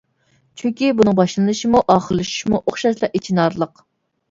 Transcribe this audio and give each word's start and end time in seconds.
چۈنكى 0.61 0.89
بۇنىڭ 1.01 1.17
باشلىنىشىمۇ، 1.19 1.83
ئاخىرلىشىشىمۇ 1.97 2.65
ئوخشاشلا 2.65 3.13
ئېچىنارلىق. 3.21 3.89